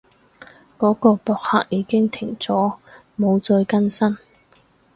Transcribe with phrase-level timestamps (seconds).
[0.79, 2.79] 嗰個博客已經停咗，
[3.17, 4.17] 冇再更新